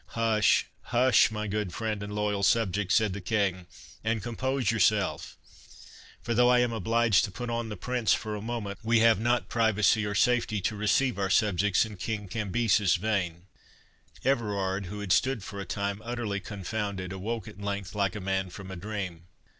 [0.17, 3.67] "Hush, hush, my good friend and loyal subject," said the King,
[4.03, 5.37] "and compose yourself;
[6.23, 9.19] for though I am obliged to put on the Prince for a moment, we have
[9.19, 13.45] not privacy or safety to receive our subjects in King Cambyses' vein."
[14.25, 18.49] Everard, who had stood for a time utterly confounded, awoke at length like a man
[18.49, 19.27] from a dream.